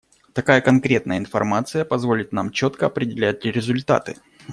[0.33, 4.17] Такая конкретная информации позволит нам четко определять результаты.